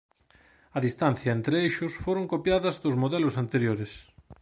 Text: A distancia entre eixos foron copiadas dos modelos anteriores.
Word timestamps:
A 0.77 0.79
distancia 0.87 1.35
entre 1.37 1.55
eixos 1.65 1.93
foron 2.05 2.25
copiadas 2.33 2.75
dos 2.83 2.95
modelos 3.03 3.35
anteriores. 3.43 3.91